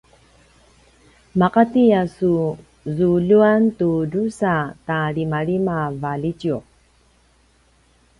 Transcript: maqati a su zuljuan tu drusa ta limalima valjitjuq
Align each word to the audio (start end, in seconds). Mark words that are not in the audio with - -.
maqati 1.39 1.83
a 2.01 2.01
su 2.15 2.31
zuljuan 2.95 3.61
tu 3.77 3.89
drusa 4.11 4.53
ta 4.87 4.97
limalima 5.15 5.77
valjitjuq 6.01 6.63